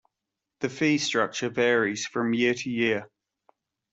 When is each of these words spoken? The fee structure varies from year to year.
The 0.61 0.69
fee 0.69 0.97
structure 0.97 1.49
varies 1.49 2.07
from 2.07 2.33
year 2.33 2.55
to 2.55 2.69
year. 2.71 3.07